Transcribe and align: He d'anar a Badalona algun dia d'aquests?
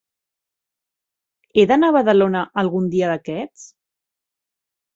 He 1.57 1.65
d'anar 1.73 1.91
a 1.93 1.95
Badalona 1.99 2.43
algun 2.63 2.89
dia 2.97 3.13
d'aquests? 3.15 3.69